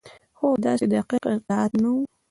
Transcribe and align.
خو 0.37 0.47
داسې 0.65 0.85
دقیق 0.93 1.23
اطلاعات 1.33 1.71
نه 1.81 1.89
وو. 1.93 2.03